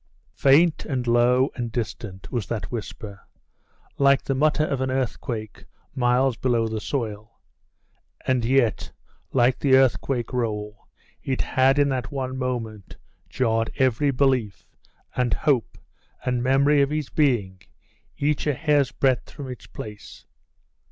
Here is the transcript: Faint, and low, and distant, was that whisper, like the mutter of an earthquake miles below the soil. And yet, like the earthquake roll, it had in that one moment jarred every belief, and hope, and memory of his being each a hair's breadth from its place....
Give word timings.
Faint, 0.33 0.83
and 0.83 1.05
low, 1.05 1.51
and 1.53 1.71
distant, 1.71 2.31
was 2.31 2.47
that 2.47 2.71
whisper, 2.71 3.21
like 3.99 4.23
the 4.23 4.33
mutter 4.33 4.63
of 4.63 4.81
an 4.81 4.89
earthquake 4.89 5.65
miles 5.93 6.35
below 6.37 6.67
the 6.67 6.81
soil. 6.81 7.39
And 8.25 8.43
yet, 8.43 8.91
like 9.31 9.59
the 9.59 9.75
earthquake 9.75 10.33
roll, 10.33 10.87
it 11.21 11.41
had 11.41 11.77
in 11.77 11.89
that 11.89 12.11
one 12.11 12.35
moment 12.35 12.97
jarred 13.29 13.69
every 13.75 14.09
belief, 14.09 14.65
and 15.15 15.35
hope, 15.35 15.77
and 16.25 16.41
memory 16.41 16.81
of 16.81 16.89
his 16.89 17.09
being 17.09 17.61
each 18.17 18.47
a 18.47 18.55
hair's 18.55 18.91
breadth 18.91 19.29
from 19.29 19.51
its 19.51 19.67
place.... 19.67 20.25